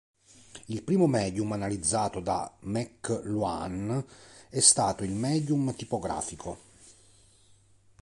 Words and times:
Il 0.65 0.81
primo 0.81 1.05
medium 1.05 1.51
analizzato 1.51 2.21
da 2.21 2.51
McLuhan 2.61 4.03
è 4.49 4.59
stato 4.59 5.03
il 5.03 5.11
medium 5.11 5.75
tipografico. 5.75 6.57